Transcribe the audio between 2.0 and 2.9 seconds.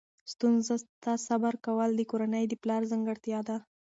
کورنۍ د پلار